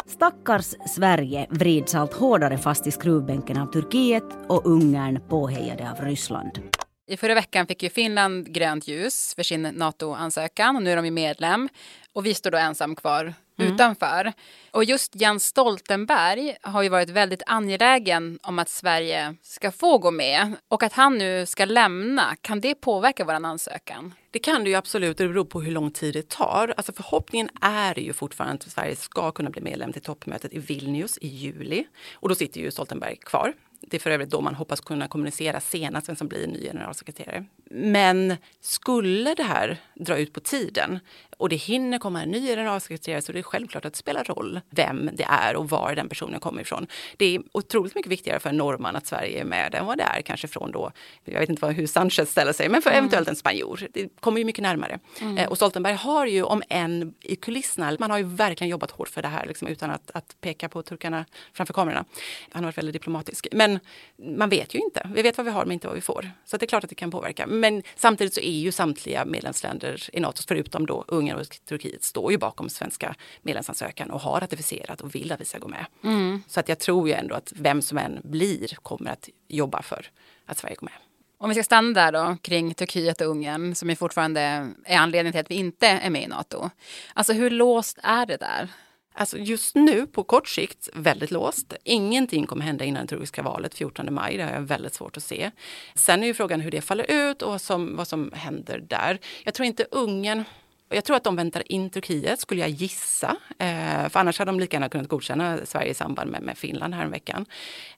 Stackars 0.05 0.75
Sverige 0.88 1.48
vrids 1.50 1.96
allt 1.96 2.13
hårdare 2.13 2.58
fast 2.58 2.88
i 2.88 2.91
skruvbänken 2.91 3.58
av 3.58 3.65
Turkiet 3.65 4.24
och 4.48 4.65
Ungern 4.65 5.22
påhejade 5.29 5.91
av 5.91 6.05
Ryssland. 6.05 6.60
I 7.08 7.17
förra 7.17 7.36
veckan 7.36 7.67
fick 7.67 7.84
ju 7.84 7.89
Finland 7.89 8.53
grönt 8.53 8.88
ljus 8.88 9.34
för 9.36 9.44
sin 9.44 9.62
NATO-ansökan 9.62 10.75
och 10.75 10.84
nu 10.84 10.91
är 10.91 10.96
de 10.96 11.05
ju 11.05 11.12
medlem. 11.12 11.70
Och 12.13 12.25
vi 12.25 12.34
står 12.34 12.51
då 12.51 12.58
ensam 12.58 12.96
kvar 12.96 13.34
utanför. 13.57 14.33
Och 14.71 14.83
just 14.83 15.15
Jens 15.15 15.45
Stoltenberg 15.45 16.55
har 16.62 16.83
ju 16.83 16.89
varit 16.89 17.09
väldigt 17.09 17.43
angelägen 17.45 18.39
om 18.43 18.59
att 18.59 18.69
Sverige 18.69 19.35
ska 19.41 19.71
få 19.71 19.97
gå 19.97 20.12
med. 20.12 20.53
Och 20.67 20.83
att 20.83 20.93
han 20.93 21.17
nu 21.17 21.45
ska 21.45 21.65
lämna, 21.65 22.35
kan 22.41 22.62
det 22.62 22.75
påverka 22.75 23.25
vår 23.25 23.33
ansökan? 23.33 24.13
Det 24.31 24.39
kan 24.39 24.63
det 24.63 24.69
ju 24.69 24.75
absolut, 24.75 25.17
det 25.17 25.27
beror 25.27 25.45
på 25.45 25.62
hur 25.62 25.71
lång 25.71 25.91
tid 25.91 26.13
det 26.13 26.29
tar. 26.29 26.74
Alltså 26.77 26.93
förhoppningen 26.93 27.50
är 27.62 28.00
ju 28.00 28.13
fortfarande 28.13 28.55
att 28.55 28.71
Sverige 28.71 28.95
ska 28.95 29.31
kunna 29.31 29.50
bli 29.50 29.62
medlem 29.62 29.93
till 29.93 30.01
toppmötet 30.01 30.53
i 30.53 30.59
Vilnius 30.59 31.17
i 31.17 31.27
juli. 31.27 31.88
Och 32.13 32.29
då 32.29 32.35
sitter 32.35 32.62
ju 32.62 32.71
Stoltenberg 32.71 33.15
kvar. 33.15 33.53
Det 33.88 33.98
är 33.98 34.00
för 34.00 34.10
övrigt 34.10 34.30
då 34.30 34.42
man 34.42 34.56
hoppas 34.56 34.82
kunna 34.82 35.08
kommunicera 35.08 35.60
senast 35.60 36.10
vem 36.10 36.15
som 36.15 36.27
blir 36.27 36.48
ny 36.48 36.62
generalsekreterare. 36.62 37.46
Men 37.70 38.36
skulle 38.62 39.34
det 39.34 39.44
här 39.44 39.77
dra 39.96 40.18
ut 40.18 40.34
på 40.34 40.39
tiden 40.39 41.00
och 41.38 41.50
det 41.50 41.56
hinner 41.56 41.98
komma 41.98 42.24
en 42.24 42.32
ny 42.32 42.48
generalsekreterare 42.48 43.22
så 43.22 43.32
det 43.32 43.39
är 43.39 43.44
självklart 43.44 43.86
att 43.86 43.94
det 43.94 44.00
spelar 44.00 44.24
roll 44.24 44.62
vem 44.70 45.10
det 45.13 45.24
är 45.24 45.56
och 45.56 45.70
var 45.70 45.96
den 45.96 46.10
personen 46.10 46.39
kommer 46.39 46.62
ifrån. 46.62 46.88
Det 47.18 47.36
är 47.36 47.42
otroligt 47.51 47.96
mycket 47.96 48.12
viktigare 48.12 48.39
för 48.39 48.50
en 48.50 48.58
norrman 48.58 48.96
att 48.96 49.08
Sverige 49.08 49.42
är 49.42 49.46
med 49.46 49.75
än 49.75 49.86
vad 49.86 49.98
det 49.98 50.04
är 50.04 50.22
kanske 50.22 50.48
från 50.48 50.72
då, 50.72 50.92
jag 51.25 51.39
vet 51.39 51.50
inte 51.50 51.68
hur 51.68 51.88
Sanchez 51.88 52.32
ställer 52.32 52.54
sig, 52.54 52.70
men 52.70 52.82
för 52.82 52.89
mm. 52.89 52.98
eventuellt 52.98 53.27
en 53.27 53.36
spanjor. 53.36 53.88
Det 53.92 54.10
kommer 54.20 54.39
ju 54.39 54.46
mycket 54.46 54.63
närmare. 54.63 55.00
Mm. 55.22 55.38
Eh, 55.38 55.50
och 55.50 55.58
Stoltenberg 55.58 55.96
har 55.96 56.25
ju, 56.25 56.44
om 56.44 56.63
en 56.70 57.13
i 57.22 57.36
kulisserna, 57.36 57.98
man 58.00 58.12
har 58.12 58.18
ju 58.18 58.24
verkligen 58.24 58.72
jobbat 58.72 58.92
hårt 58.92 59.10
för 59.10 59.22
det 59.22 59.27
här 59.27 59.46
liksom, 59.46 59.68
utan 59.68 59.92
att, 59.92 60.12
att 60.13 60.36
peka 60.42 60.70
på 60.70 60.82
turkarna 60.82 61.25
framför 61.54 61.74
kamerorna. 61.74 62.06
Han 62.51 62.63
har 62.63 62.68
varit 62.68 62.77
väldigt 62.77 62.94
diplomatisk. 62.94 63.48
Men 63.51 63.75
man 64.17 64.50
vet 64.50 64.75
ju 64.75 64.79
inte. 64.79 65.10
Vi 65.13 65.22
vet 65.22 65.38
vad 65.38 65.46
vi 65.46 65.51
har 65.51 65.65
men 65.65 65.72
inte 65.72 65.88
vad 65.88 65.96
vi 65.96 66.01
får. 66.01 66.32
Så 66.46 66.58
det 66.58 66.65
är 66.65 66.67
klart 66.67 66.84
att 66.84 66.89
det 66.89 66.96
kan 66.96 67.12
påverka. 67.12 67.48
Men 67.48 67.84
samtidigt 67.96 68.34
så 68.34 68.39
är 68.39 68.60
ju 68.60 68.72
samtliga 68.72 69.25
medlemsländer 69.25 70.10
i 70.13 70.20
Nato, 70.20 70.44
förutom 70.48 70.86
då 70.86 71.05
Ungern 71.08 71.39
och 71.39 71.58
Turkiet, 71.65 72.03
står 72.03 72.32
ju 72.32 72.38
bakom 72.38 72.70
svenska 72.70 73.15
medlemsansökan 73.41 74.12
och 74.12 74.22
har 74.22 74.41
ratificerat 74.41 75.01
och 75.01 75.15
vill 75.15 75.32
att 75.32 75.41
vi 75.41 75.46
ska 75.46 75.58
gå 75.58 75.67
med. 75.67 75.86
Mm. 76.03 76.44
Så 76.48 76.60
att 76.60 76.70
jag 76.70 76.79
tror 76.79 77.08
ju 77.08 77.13
ändå 77.13 77.36
att 77.36 77.53
vem 77.55 77.82
som 77.82 77.98
än 77.98 78.22
blir 78.24 78.75
kommer 78.75 79.12
att 79.12 79.29
jobba 79.48 79.82
för 79.82 80.05
att 80.46 80.58
Sverige 80.58 80.75
går 80.75 80.86
med. 80.86 80.94
Om 81.38 81.50
vi 81.50 81.55
ska 81.55 81.63
stanna 81.63 81.94
där 81.94 82.12
då 82.12 82.38
kring 82.41 82.74
Turkiet 82.74 83.22
och 83.22 83.27
Ungern 83.27 83.75
som 83.75 83.89
ju 83.89 83.96
fortfarande 83.96 84.41
är 84.86 84.98
anledningen 84.98 85.32
till 85.32 85.41
att 85.41 85.51
vi 85.51 85.55
inte 85.55 85.88
är 85.88 86.10
med 86.10 86.24
i 86.24 86.27
Nato. 86.27 86.70
Alltså 87.13 87.34
hur 87.34 87.50
låst 87.50 88.00
är 88.03 88.25
det 88.25 88.38
där? 88.38 88.70
Alltså 89.17 89.38
just 89.38 89.75
nu 89.75 90.07
på 90.07 90.24
kort 90.24 90.48
sikt 90.48 90.89
väldigt 90.93 91.31
låst. 91.31 91.74
Ingenting 91.84 92.48
kommer 92.48 92.65
hända 92.65 92.86
innan 92.86 93.05
det 93.05 93.07
turkiska 93.07 93.43
valet 93.43 93.74
14 93.74 94.13
maj. 94.13 94.38
Det 94.38 94.43
har 94.43 94.51
jag 94.51 94.62
väldigt 94.62 94.93
svårt 94.93 95.17
att 95.17 95.24
se. 95.24 95.51
Sen 95.95 96.24
är 96.24 96.27
ju 96.27 96.34
frågan 96.34 96.62
hur 96.62 96.72
det 96.72 96.81
faller 96.81 97.12
ut 97.12 97.41
och 97.41 97.51
vad 97.51 97.62
som, 97.62 97.95
vad 97.95 98.07
som 98.07 98.31
händer 98.34 98.79
där. 98.79 99.19
Jag 99.43 99.53
tror 99.53 99.65
inte 99.65 99.86
Ungern 99.91 100.43
jag 100.89 101.04
tror 101.04 101.18
att 101.18 101.24
de 101.24 101.36
väntar 101.36 101.72
in 101.72 101.89
Turkiet, 101.89 102.39
skulle 102.39 102.62
jag 102.62 102.70
gissa. 102.70 103.38
Eh, 103.60 104.10
för 104.10 104.20
annars 104.20 104.39
hade 104.39 104.51
de 104.51 104.60
lika 104.60 104.75
gärna 104.75 104.89
kunnat 104.89 105.08
godkänna 105.08 105.58
Sverige 105.65 105.92
i 105.92 105.94
samband 105.94 106.32
med, 106.32 106.42
med 106.42 106.58
Finland 106.58 106.94
här 106.94 107.04
en 107.04 107.12
veckan. 107.12 107.46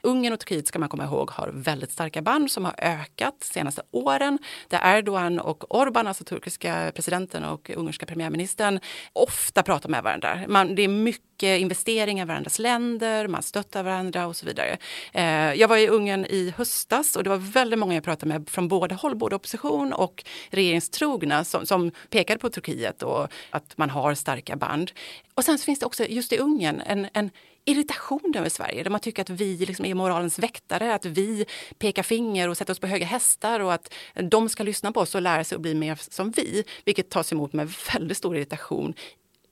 Ungern 0.02 0.34
och 0.34 0.40
Turkiet 0.40 0.68
ska 0.68 0.80
man 0.80 0.90
komma 0.90 1.04
ihåg 1.04 1.32
har 1.32 1.50
väldigt 1.54 1.92
starka 1.92 2.22
band 2.22 2.52
som 2.52 2.66
har 2.66 2.76
ökat 2.78 3.36
de 3.40 3.46
senaste 3.46 3.82
åren. 3.92 4.40
Där 4.68 4.98
Erdogan 4.98 5.40
och 5.40 5.64
Orbán, 5.70 6.08
alltså 6.08 6.24
turkiska 6.24 6.92
presidenten 6.96 7.44
och 7.44 7.72
ungerska 7.76 8.06
premiärministern, 8.06 8.80
ofta 9.14 9.64
pratar 9.64 9.90
med 9.90 10.04
varandra. 10.04 10.40
Man, 10.48 10.76
det 10.76 10.82
är 10.82 10.88
mycket 10.88 11.60
investeringar 11.60 12.26
i 12.26 12.28
varandras 12.28 12.60
länder, 12.60 13.28
man 13.28 13.44
stöttar 13.44 13.84
varandra 13.84 14.28
och 14.28 14.36
så 14.36 14.46
vidare. 14.46 14.78
Eh, 15.14 15.54
jag 15.54 15.68
var 15.68 15.78
i 15.78 15.88
Ungern 15.88 16.26
i 16.26 16.54
höstas 16.58 17.16
och 17.16 17.24
det 17.24 17.30
var 17.30 17.38
väldigt 17.38 17.80
många 17.80 17.94
jag 17.94 18.04
pratade 18.04 18.34
med 18.34 18.50
från 18.50 18.68
båda 18.68 18.96
håll, 18.96 19.16
både 19.16 19.36
opposition 19.36 19.94
och 19.94 20.24
regeringstrogna 20.50 21.44
som, 21.44 21.66
som 21.66 21.92
pekade 22.10 22.40
på 22.40 22.50
Turkiet 22.50 22.77
partiet 22.78 23.04
och 23.04 23.28
att 23.52 23.78
man 23.78 23.90
har 23.90 24.14
starka 24.16 24.56
band. 24.56 24.92
Och 25.36 25.44
sen 25.44 25.58
finns 25.58 25.80
det 25.80 25.86
också 25.86 26.06
just 26.06 26.34
i 26.34 26.38
Ungern 26.38 26.82
en, 26.86 27.08
en 27.14 27.32
irritation 27.66 28.34
över 28.36 28.50
Sverige 28.50 28.84
där 28.84 28.90
man 28.90 29.00
tycker 29.00 29.22
att 29.22 29.30
vi 29.30 29.58
liksom 29.58 29.86
är 29.86 29.94
moralens 29.94 30.40
väktare, 30.40 30.94
att 30.94 31.06
vi 31.06 31.46
pekar 31.80 32.04
finger 32.04 32.50
och 32.50 32.58
sätter 32.58 32.74
oss 32.74 32.80
på 32.80 32.88
höga 32.88 33.06
hästar 33.06 33.60
och 33.60 33.74
att 33.74 33.94
de 34.32 34.50
ska 34.50 34.64
lyssna 34.64 34.92
på 34.92 35.00
oss 35.00 35.16
och 35.16 35.22
lära 35.22 35.44
sig 35.44 35.56
att 35.56 35.62
bli 35.62 35.76
mer 35.76 36.00
som 36.10 36.32
vi, 36.32 36.64
vilket 36.86 37.10
tas 37.10 37.32
emot 37.32 37.54
med 37.54 37.74
väldigt 37.94 38.18
stor 38.18 38.38
irritation 38.38 38.94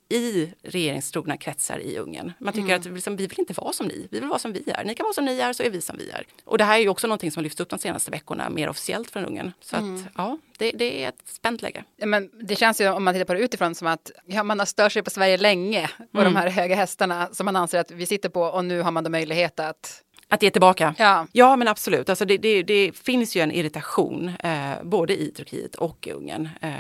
i 0.10 0.54
regeringstrogna 0.64 1.38
kretsar 1.38 1.80
i 1.80 1.98
Ungern. 1.98 2.34
Man 2.40 2.54
tycker 2.54 2.70
mm. 2.70 2.80
att 2.80 2.86
liksom, 2.86 3.16
vi 3.16 3.28
vill 3.28 3.40
inte 3.40 3.54
vara 3.54 3.74
som 3.74 3.88
ni, 3.88 4.08
vi 4.12 4.20
vill 4.20 4.30
vara 4.30 4.40
som 4.40 4.54
vi 4.54 4.64
är. 4.68 4.84
Ni 4.84 4.96
kan 4.96 5.04
vara 5.04 5.14
som 5.14 5.26
ni 5.26 5.40
är 5.40 5.54
så 5.54 5.64
är 5.64 5.70
vi 5.70 5.82
som 5.82 5.98
vi 5.98 6.10
är. 6.10 6.24
Och 6.44 6.58
det 6.58 6.64
här 6.64 6.76
är 6.76 6.82
ju 6.82 6.90
också 6.90 7.08
någonting 7.08 7.32
som 7.32 7.44
lyfts 7.44 7.60
upp 7.60 7.70
de 7.70 7.80
senaste 7.80 8.12
veckorna 8.12 8.50
mer 8.50 8.70
officiellt 8.70 9.12
från 9.12 9.26
Ungern. 9.26 9.52
Så 9.62 9.76
mm. 9.76 9.96
att 9.96 10.02
ja, 10.16 10.38
det, 10.58 10.72
det, 10.72 11.04
är 11.04 11.10
ett 11.10 11.22
spänt 11.26 11.62
läge. 11.62 11.84
Men 11.98 12.30
det 12.48 12.56
känns 12.56 12.82
ju 12.82 12.90
om 12.90 13.04
man 13.04 13.14
tittar 13.14 13.26
på 13.26 13.34
det 13.34 13.40
utifrån 13.40 13.76
som 13.76 13.88
att 13.88 14.12
ja, 14.26 14.44
man 14.44 14.60
har 14.60 14.66
stört 14.66 14.92
sig 14.92 15.04
på 15.04 15.10
Sverige 15.10 15.38
länge 15.38 15.90
och 16.14 16.22
mm. 16.22 16.34
de 16.34 16.40
här 16.40 16.50
höga 16.50 16.76
hästarna 16.76 17.30
som 17.32 17.46
man 17.46 17.56
anser 17.56 17.80
att 17.80 17.92
vi 17.92 18.06
sitter 18.06 18.30
på 18.30 18.42
och 18.42 18.66
nu 18.66 18.82
har 18.82 18.92
man 18.92 19.04
då 19.04 19.10
möjlighet 19.10 19.60
att 19.60 20.02
att 20.28 20.44
ge 20.44 20.52
tillbaka? 20.52 20.96
Ja, 20.98 21.28
ja 21.32 21.56
men 21.56 21.68
absolut. 21.68 22.10
Alltså 22.10 22.26
det, 22.26 22.38
det, 22.38 22.64
det 22.64 22.92
finns 22.98 23.36
ju 23.36 23.42
en 23.42 23.52
irritation 23.52 24.32
eh, 24.44 24.84
både 24.84 25.22
i 25.22 25.32
Turkiet 25.32 25.76
och 25.76 26.08
i 26.08 26.12
Ungern. 26.12 26.50
Eh, 26.62 26.72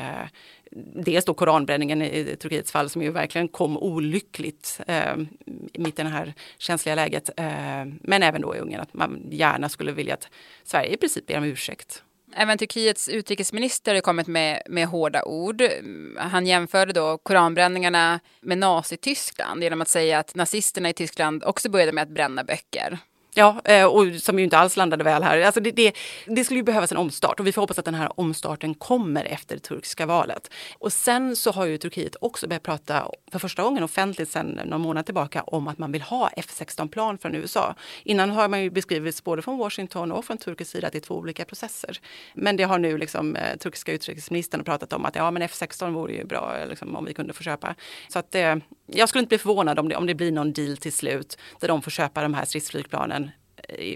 dels 0.75 1.25
då 1.25 1.34
koranbränningen 1.34 2.01
i 2.01 2.36
Turkiets 2.39 2.72
fall 2.72 2.89
som 2.89 3.01
ju 3.01 3.12
verkligen 3.12 3.48
kom 3.48 3.77
olyckligt 3.77 4.79
eh, 4.88 5.15
mitt 5.74 6.00
i 6.00 6.03
det 6.03 6.10
här 6.10 6.34
känsliga 6.58 6.96
läget. 6.96 7.29
Eh, 7.38 7.86
men 8.01 8.24
även 8.24 8.41
då 8.41 8.55
i 8.55 8.60
Ungern 8.60 8.82
att 8.82 8.94
man 8.94 9.27
gärna 9.32 9.70
skulle 9.70 9.91
vilja 9.91 10.13
att 10.13 10.27
Sverige 10.63 10.94
i 10.94 10.98
princip 10.98 11.27
ber 11.27 11.38
om 11.38 11.44
ursäkt. 11.44 12.03
Även 12.38 12.58
Turkiets 12.58 13.10
utrikesminister 13.10 13.94
har 13.94 14.01
kommit 14.01 14.27
med, 14.27 14.62
med 14.70 14.88
hårda 14.88 15.24
ord. 15.24 15.63
Han 16.17 16.48
jämförde 16.48 16.94
då 16.94 17.17
koranbränningarna 17.17 18.20
med 18.41 18.58
Nazityskland 18.58 19.63
genom 19.63 19.82
att 19.82 19.88
säga 19.88 20.20
att 20.20 20.36
nazisterna 20.36 20.89
i 20.89 20.94
Tyskland 20.94 21.44
också 21.44 21.70
började 21.70 21.91
med 21.91 22.01
att 22.01 22.10
bränna 22.10 22.44
böcker. 22.44 23.00
Ja, 23.38 23.62
eh, 23.65 23.86
och 23.86 24.15
som 24.15 24.39
ju 24.39 24.44
inte 24.44 24.58
alls 24.58 24.77
landade 24.77 25.04
väl 25.04 25.24
här. 25.24 25.42
Alltså 25.42 25.60
det, 25.60 25.72
det, 25.72 25.94
det, 26.25 26.44
skulle 26.44 26.60
ju 26.60 26.63
behövas 26.63 26.92
en 26.92 26.98
omstart 26.98 27.39
och 27.39 27.48
vi 27.48 27.51
får 27.51 27.62
hoppas 27.62 27.80
att 27.80 27.86
den 27.86 27.94
här 27.94 28.20
omstarten 28.20 28.74
kommer 28.74 29.25
efter 29.25 29.56
det 29.56 29.62
turkiska 29.62 30.06
valet. 30.06 30.51
Och 30.80 30.94
sen 30.94 31.36
så 31.36 31.51
har 31.51 31.65
ju 31.65 31.77
Turkiet 31.77 32.15
också 32.22 32.48
börjat 32.48 32.63
prata 32.63 33.12
för 33.32 33.39
första 33.39 33.63
gången 33.63 33.84
offentligt 33.84 34.30
sedan 34.30 34.60
någon 34.65 34.82
månad 34.82 35.06
tillbaka 35.06 35.44
om 35.44 35.68
att 35.68 35.77
man 35.77 35.92
vill 35.92 36.01
ha 36.01 36.30
F16-plan 36.30 37.18
från 37.18 37.36
USA. 37.36 37.75
Innan 38.04 38.30
har 38.30 38.48
man 38.48 38.63
ju 38.63 38.70
beskrivits 38.70 39.24
både 39.24 39.42
från 39.42 39.58
Washington 39.58 40.12
och 40.12 40.25
från 40.25 40.38
turkisk 40.38 40.72
sida 40.72 40.88
att 40.88 40.94
det 40.94 41.00
är 41.00 41.08
två 41.08 41.15
olika 41.15 41.46
processer. 41.46 42.00
Men 42.34 42.58
det 42.58 42.63
har 42.63 42.80
nu 42.80 42.98
liksom 42.98 43.36
eh, 43.36 43.58
turkiska 43.58 43.92
utrikesministern 43.92 44.63
pratat 44.63 44.94
om 44.94 45.06
att 45.06 45.15
ja, 45.15 45.32
men 45.32 45.44
F16 45.44 45.92
vore 45.92 46.13
ju 46.13 46.25
bra 46.25 46.58
eh, 46.58 46.68
liksom, 46.68 46.96
om 46.96 47.06
vi 47.06 47.13
kunde 47.13 47.34
få 47.34 47.44
köpa. 47.44 47.75
Så 48.08 48.20
att 48.20 48.36
eh, 48.36 48.56
jag 48.88 49.10
skulle 49.10 49.20
inte 49.20 49.30
bli 49.30 49.38
förvånad 49.38 49.80
om 49.80 49.89
det, 49.89 49.96
om 49.96 50.08
det 50.08 50.15
blir 50.15 50.32
någon 50.32 50.54
deal 50.54 50.77
till 50.77 50.94
slut 50.94 51.38
där 51.60 51.68
de 51.68 51.82
får 51.82 51.92
köpa 51.92 52.22
de 52.22 52.34
här 52.34 52.46
stridsflygplanen 52.46 53.25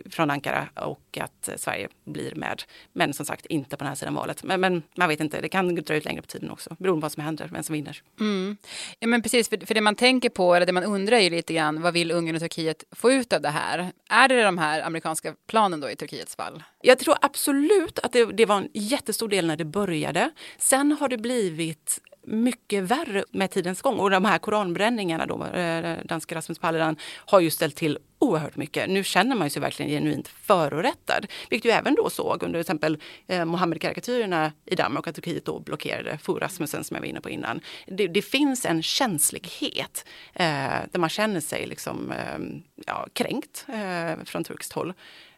från 0.10 0.30
Ankara 0.30 0.70
och 0.76 1.18
att 1.22 1.50
Sverige 1.56 1.88
blir 2.06 2.36
med. 2.36 2.64
Men 2.94 3.14
som 3.14 3.26
sagt 3.26 3.46
inte 3.46 3.78
på 3.78 3.84
den 3.84 3.88
här 3.88 3.96
sidan 3.96 4.14
valet. 4.14 4.44
Men, 4.44 4.62
men 4.62 4.84
man 4.96 5.10
vet 5.10 5.20
inte, 5.20 5.42
det 5.42 5.50
kan 5.50 5.76
dra 5.76 5.96
ut 5.96 6.06
längre 6.06 6.22
på 6.22 6.28
tiden 6.28 6.52
också 6.52 6.76
beroende 6.80 7.02
på 7.02 7.06
vad 7.06 7.12
som 7.12 7.24
händer, 7.24 7.50
vem 7.52 7.64
som 7.64 7.74
vinner. 7.74 8.02
Mm. 8.20 8.58
Ja 9.00 9.08
men 9.08 9.22
precis, 9.22 9.50
för, 9.50 9.66
för 9.66 9.74
det 9.74 9.82
man 9.82 9.96
tänker 9.96 10.30
på 10.30 10.56
eller 10.56 10.66
det 10.66 10.74
man 10.74 10.84
undrar 10.84 11.18
är 11.18 11.22
ju 11.22 11.30
lite 11.30 11.54
grann 11.54 11.82
vad 11.82 11.94
vill 11.94 12.12
Ungern 12.12 12.36
och 12.36 12.42
Turkiet 12.42 12.84
få 12.92 13.12
ut 13.12 13.34
av 13.34 13.42
det 13.42 13.50
här? 13.50 13.92
Är 14.10 14.28
det 14.28 14.44
de 14.44 14.58
här 14.58 14.82
amerikanska 14.82 15.36
planen 15.48 15.80
då 15.80 15.90
i 15.90 15.96
Turkiets 15.96 16.36
fall? 16.36 16.64
Jag 16.82 17.00
tror 17.00 17.16
absolut 17.22 18.00
att 18.00 18.14
det, 18.14 18.26
det 18.26 18.46
var 18.46 18.58
en 18.58 18.70
jättestor 18.74 19.28
del 19.28 19.48
när 19.48 19.58
det 19.58 19.66
började. 19.66 20.32
Sen 20.58 20.92
har 20.92 21.10
det 21.10 21.18
blivit 21.18 22.02
mycket 22.24 22.84
värre 22.84 23.24
med 23.32 23.52
tidens 23.52 23.82
gång. 23.82 24.00
Och 24.00 24.10
de 24.10 24.26
här 24.26 24.38
koranbränningarna, 24.38 25.26
då, 25.26 25.46
eh, 25.46 25.98
danska 26.06 26.36
Rasmus 26.36 26.60
Paludan, 26.60 26.96
har 27.16 27.40
ju 27.40 27.50
ställt 27.50 27.76
till 27.76 27.98
oerhört 28.20 28.56
mycket. 28.56 28.90
Nu 28.90 29.04
känner 29.04 29.36
man 29.36 29.50
sig 29.50 29.62
verkligen 29.62 29.92
genuint 29.92 30.28
förorättad. 30.28 31.28
Vilket 31.50 31.72
ju 31.72 31.76
även 31.76 31.96
då 31.96 32.10
såg 32.10 32.44
under 32.44 32.60
till 32.60 32.62
exempel 32.62 32.98
eh, 33.28 33.46
Mohammed-karikatyrerna 33.46 34.52
i 34.66 34.76
Danmark 34.76 35.08
att 35.08 35.16
Turkiet 35.16 35.46
då 35.46 35.60
blockerade 35.60 36.18
Fur 36.18 36.34
Rasmussen 36.34 36.84
som 36.84 36.96
jag 36.96 37.02
var 37.02 37.08
inne 37.08 37.22
på 37.22 37.30
innan. 37.30 37.62
Det, 37.88 38.08
det 38.08 38.22
finns 38.22 38.66
en 38.66 38.84
känslighet 38.84 40.06
eh, 40.34 40.46
där 40.92 41.00
man 41.00 41.10
känner 41.10 41.40
sig 41.40 41.68
liksom, 41.68 42.12
eh, 42.12 42.40
ja, 42.86 43.08
kränkt 43.14 43.66
eh, 43.68 44.24
från 44.26 44.44
turkiskt 44.44 44.74
håll. 44.74 44.94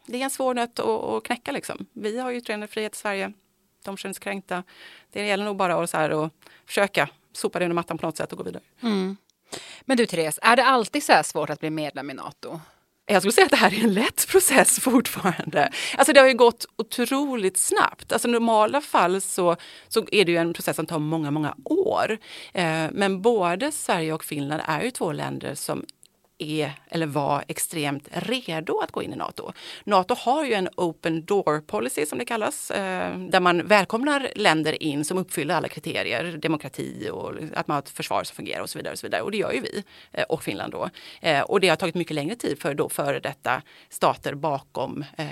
Det 0.05 0.17
är 0.17 0.23
en 0.23 0.29
svår 0.29 0.53
nöt 0.53 0.79
att, 0.79 0.87
att 0.87 1.23
knäcka. 1.23 1.51
Liksom. 1.51 1.85
Vi 1.93 2.19
har 2.19 2.31
ju 2.31 2.37
yttrandefrihet 2.37 2.95
i 2.95 2.97
Sverige 2.97 3.33
de 3.83 3.97
känns 3.97 4.19
kränkta. 4.19 4.63
Det 5.11 5.25
gäller 5.25 5.45
nog 5.45 5.57
bara 5.57 5.75
att, 5.75 5.89
så 5.89 5.97
här, 5.97 6.25
att 6.25 6.31
försöka 6.65 7.09
sopa 7.33 7.59
det 7.59 7.65
under 7.65 7.75
mattan 7.75 7.97
på 7.97 8.05
något 8.05 8.17
sätt 8.17 8.31
och 8.31 8.37
gå 8.37 8.43
vidare. 8.43 8.63
Mm. 8.81 9.17
Men 9.81 9.97
du 9.97 10.05
Therese, 10.05 10.39
är 10.41 10.55
det 10.55 10.65
alltid 10.65 11.03
så 11.03 11.13
här 11.13 11.23
svårt 11.23 11.49
att 11.49 11.59
bli 11.59 11.69
medlem 11.69 12.09
i 12.09 12.13
Nato? 12.13 12.59
Jag 13.05 13.21
skulle 13.21 13.31
säga 13.31 13.45
att 13.45 13.51
det 13.51 13.57
här 13.57 13.73
är 13.73 13.83
en 13.83 13.93
lätt 13.93 14.27
process 14.27 14.79
fortfarande. 14.79 15.71
Alltså 15.97 16.13
det 16.13 16.19
har 16.19 16.27
ju 16.27 16.33
gått 16.33 16.65
otroligt 16.77 17.57
snabbt. 17.57 18.11
Alltså 18.11 18.27
I 18.27 18.31
normala 18.31 18.81
fall 18.81 19.21
så, 19.21 19.55
så 19.87 20.05
är 20.11 20.25
det 20.25 20.31
ju 20.31 20.37
en 20.37 20.53
process 20.53 20.75
som 20.75 20.85
tar 20.85 20.99
många, 20.99 21.31
många 21.31 21.55
år. 21.65 22.17
Eh, 22.53 22.87
men 22.91 23.21
både 23.21 23.71
Sverige 23.71 24.13
och 24.13 24.23
Finland 24.23 24.61
är 24.65 24.81
ju 24.81 24.91
två 24.91 25.11
länder 25.11 25.55
som 25.55 25.85
är 26.41 26.71
eller 26.89 27.05
var 27.05 27.43
extremt 27.47 28.07
redo 28.11 28.79
att 28.79 28.91
gå 28.91 29.03
in 29.03 29.13
i 29.13 29.15
Nato. 29.15 29.51
Nato 29.83 30.15
har 30.17 30.45
ju 30.45 30.53
en 30.53 30.69
open 30.75 31.25
door 31.25 31.61
policy 31.61 32.05
som 32.05 32.17
det 32.17 32.25
kallas, 32.25 32.71
eh, 32.71 33.17
där 33.17 33.39
man 33.39 33.67
välkomnar 33.67 34.31
länder 34.35 34.83
in 34.83 35.05
som 35.05 35.17
uppfyller 35.17 35.55
alla 35.55 35.67
kriterier, 35.67 36.37
demokrati 36.37 37.09
och 37.11 37.33
att 37.53 37.67
man 37.67 37.75
har 37.75 37.81
ett 37.81 37.89
försvar 37.89 38.23
som 38.23 38.35
fungerar 38.35 38.61
och 38.61 38.69
så 38.69 38.79
vidare. 38.79 38.93
Och, 38.93 38.99
så 38.99 39.07
vidare. 39.07 39.21
och 39.21 39.31
det 39.31 39.37
gör 39.37 39.51
ju 39.51 39.61
vi 39.61 39.83
eh, 40.11 40.23
och 40.23 40.43
Finland 40.43 40.73
då. 40.73 40.89
Eh, 41.21 41.41
och 41.41 41.59
det 41.59 41.69
har 41.69 41.75
tagit 41.75 41.95
mycket 41.95 42.15
längre 42.15 42.35
tid 42.35 42.61
för 42.61 42.73
då 42.73 42.89
före 42.89 43.19
detta 43.19 43.61
stater 43.89 44.33
bakom 44.33 45.05
eh, 45.17 45.25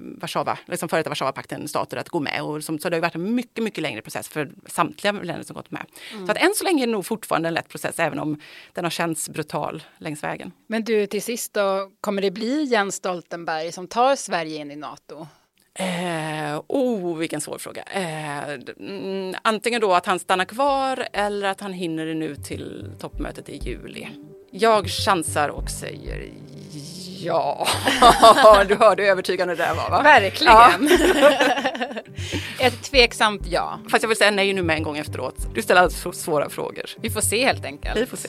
Warszawa, 0.00 0.58
liksom 0.66 0.88
före 0.88 1.00
detta 1.00 1.10
Warszawapakten 1.10 1.68
stater 1.68 1.96
att 1.96 2.08
gå 2.08 2.20
med. 2.20 2.42
Och 2.42 2.64
som, 2.64 2.78
så 2.78 2.88
det 2.88 2.96
har 2.96 3.00
varit 3.00 3.14
en 3.14 3.34
mycket, 3.34 3.64
mycket 3.64 3.82
längre 3.82 4.02
process 4.02 4.28
för 4.28 4.50
samtliga 4.66 5.12
länder 5.12 5.42
som 5.42 5.56
gått 5.56 5.70
med. 5.70 5.86
Mm. 6.12 6.26
Så 6.26 6.32
att 6.32 6.38
än 6.38 6.54
så 6.54 6.64
länge 6.64 6.82
är 6.82 6.86
det 6.86 6.92
nog 6.92 7.06
fortfarande 7.06 7.48
en 7.48 7.54
lätt 7.54 7.68
process 7.68 7.98
även 7.98 8.18
om 8.18 8.40
den 8.72 8.84
har 8.84 8.90
känts 8.90 9.28
brutal 9.28 9.82
längs 9.98 10.22
vägen 10.22 10.35
vägen. 10.36 10.52
Men 10.66 10.84
du, 10.84 11.06
till 11.06 11.22
sist 11.22 11.54
då, 11.54 11.90
kommer 12.00 12.22
det 12.22 12.30
bli 12.30 12.64
Jens 12.64 12.94
Stoltenberg 12.94 13.72
som 13.72 13.88
tar 13.88 14.16
Sverige 14.16 14.56
in 14.56 14.70
i 14.70 14.76
NATO? 14.76 15.26
Eh, 15.78 16.60
oh, 16.66 17.16
vilken 17.16 17.40
svår 17.40 17.58
fråga. 17.58 17.82
Eh, 17.82 18.48
mm, 18.80 19.34
antingen 19.42 19.80
då 19.80 19.94
att 19.94 20.06
han 20.06 20.18
stannar 20.18 20.44
kvar 20.44 21.08
eller 21.12 21.48
att 21.48 21.60
han 21.60 21.72
hinner 21.72 22.14
nu 22.14 22.36
till 22.36 22.90
toppmötet 23.00 23.48
i 23.48 23.56
juli. 23.56 24.08
Jag 24.50 24.88
chansar 24.88 25.48
och 25.48 25.70
säger 25.70 26.30
ja. 27.22 27.66
du 28.68 28.74
hörde 28.74 29.02
hur 29.02 29.10
övertygande 29.10 29.54
det 29.54 29.62
där 29.62 29.74
var 29.74 29.90
va? 29.90 30.02
Verkligen. 30.02 30.54
Ja. 30.54 30.72
Ett 32.66 32.82
tveksamt 32.82 33.42
ja. 33.50 33.78
Fast 33.90 34.02
jag 34.02 34.08
vill 34.08 34.18
säga 34.18 34.30
nej 34.30 34.52
nu 34.52 34.62
med 34.62 34.76
en 34.76 34.82
gång 34.82 34.98
efteråt. 34.98 35.54
Du 35.54 35.62
ställer 35.62 35.80
alltid 35.80 35.98
så 35.98 36.12
svåra 36.12 36.50
frågor. 36.50 36.84
Vi 37.00 37.10
får 37.10 37.20
se 37.20 37.44
helt 37.44 37.64
enkelt. 37.64 37.96
Vi 37.96 38.06
får 38.06 38.16
se. 38.16 38.28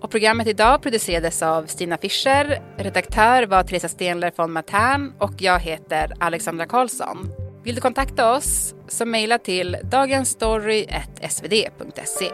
Och 0.00 0.10
programmet 0.10 0.46
idag 0.46 0.82
producerades 0.82 1.42
av 1.42 1.66
Stina 1.66 1.98
Fischer, 1.98 2.62
redaktör 2.76 3.46
var 3.46 3.62
Teresa 3.62 3.88
Stenler 3.88 4.32
von 4.36 4.52
Matern 4.52 5.12
och 5.18 5.32
jag 5.38 5.60
heter 5.60 6.12
Alexandra 6.20 6.66
Karlsson. 6.66 7.30
Vill 7.64 7.74
du 7.74 7.80
kontakta 7.80 8.36
oss 8.36 8.74
så 8.88 9.06
mejla 9.06 9.38
till 9.38 9.76
dagensstory.svd.se. 9.82 12.30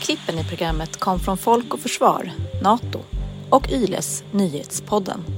Klippen 0.00 0.38
i 0.38 0.44
programmet 0.48 1.00
kom 1.00 1.20
från 1.20 1.38
Folk 1.38 1.74
och 1.74 1.80
Försvar, 1.80 2.30
NATO 2.62 3.00
och 3.50 3.70
Yles 3.70 4.24
Nyhetspodden. 4.32 5.35